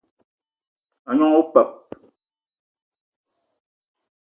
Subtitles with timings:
[1.09, 1.71] A gnong opeup